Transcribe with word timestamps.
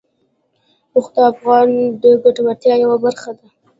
اوښ 0.95 1.05
د 1.15 1.17
افغانانو 1.31 1.83
د 2.01 2.03
ګټورتیا 2.23 2.73
یوه 2.83 2.97
برخه 3.05 3.31
ده. 3.37 3.47